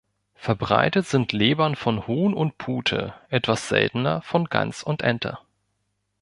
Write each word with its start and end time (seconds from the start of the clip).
Verbreitet 0.39 1.05
sind 1.05 1.31
Lebern 1.31 1.75
von 1.75 2.07
Huhn 2.07 2.33
und 2.33 2.57
Pute, 2.57 3.13
etwas 3.29 3.67
seltener 3.69 4.23
von 4.23 4.45
Gans 4.45 4.81
und 4.81 5.03
Ente. 5.03 5.37